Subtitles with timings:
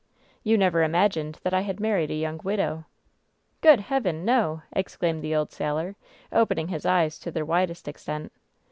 [0.41, 2.85] "You never imagined that I had married a yoimg widow."
[3.61, 4.25] "Good Heaven!
[4.25, 5.95] No!" exclaimed the old sailor,
[6.31, 8.31] open ing his eyes to their widest extent.